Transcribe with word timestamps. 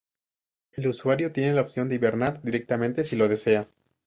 El 0.71 0.87
usuario 0.87 1.31
tiene 1.31 1.53
la 1.53 1.61
opción 1.61 1.87
de 1.87 1.93
hibernar 1.93 2.41
directamente 2.41 3.03
si 3.03 3.15
lo 3.15 3.27
desea. 3.27 3.67